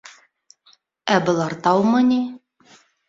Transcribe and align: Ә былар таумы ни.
Ә 1.15 1.19
былар 1.27 1.57
таумы 1.67 2.03
ни. 2.09 2.21